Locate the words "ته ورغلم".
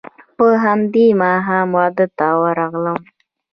2.17-2.99